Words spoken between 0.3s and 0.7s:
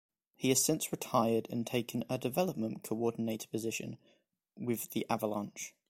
He has